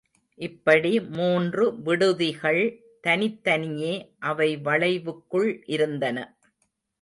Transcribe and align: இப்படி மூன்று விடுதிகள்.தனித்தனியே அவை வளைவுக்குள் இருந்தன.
இப்படி 0.39 1.09
மூன்று 1.09 1.83
விடுதிகள்.தனித்தனியே 1.83 4.09
அவை 4.23 4.59
வளைவுக்குள் 4.59 5.63
இருந்தன. 5.67 6.35